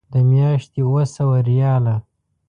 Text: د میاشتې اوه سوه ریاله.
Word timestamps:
د 0.13 0.15
میاشتې 0.29 0.79
اوه 0.87 1.03
سوه 1.15 1.37
ریاله. 1.49 1.95